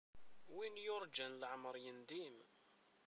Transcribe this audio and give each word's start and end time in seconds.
Win 0.55 0.75
yurǧan 0.85 1.33
leεmeṛ 1.41 1.75
yendim. 1.83 2.35